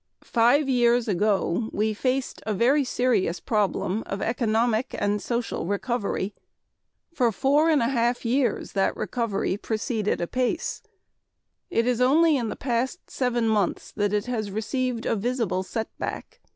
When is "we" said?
1.71-1.93